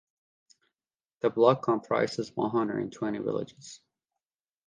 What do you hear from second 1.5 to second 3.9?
comprises one hundred and twenty villages.